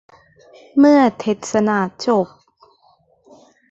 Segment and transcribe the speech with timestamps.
[0.79, 2.27] เมื่อเทศนาจบ